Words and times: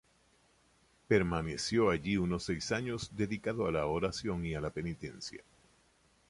Permaneció 1.07 1.91
allí 1.91 2.17
unos 2.17 2.41
seis 2.45 2.71
años, 2.71 3.11
dedicado 3.15 3.67
a 3.67 3.71
la 3.71 3.85
oración 3.85 4.43
y 4.47 4.55
a 4.55 4.59
la 4.59 4.71
penitencia. 4.71 5.43